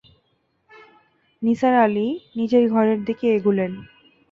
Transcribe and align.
নিসার 1.41 1.75
আলি 1.85 2.07
নিজের 2.35 2.63
ঘরের 2.73 2.99
দিকে 3.07 3.25
এগুলেন। 3.37 3.71